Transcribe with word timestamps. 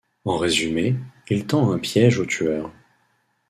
En 0.25 0.35
résumé, 0.37 0.95
il 1.29 1.45
tend 1.45 1.71
un 1.71 1.77
piège 1.77 2.17
au 2.17 2.25
tueur. 2.25 2.71